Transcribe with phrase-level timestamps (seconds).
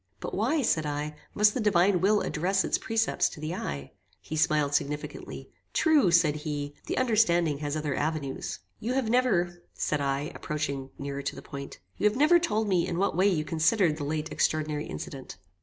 [0.19, 4.35] "But why," said I, "must the Divine Will address its precepts to the eye?" He
[4.35, 5.51] smiled significantly.
[5.73, 11.21] "True," said he, "the understanding has other avenues." "You have never," said I, approaching nearer
[11.21, 14.31] to the point "you have never told me in what way you considered the late
[14.31, 15.37] extraordinary incident."